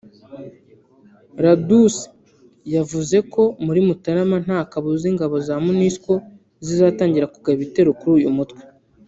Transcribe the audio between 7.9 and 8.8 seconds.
kuri uyu mutwe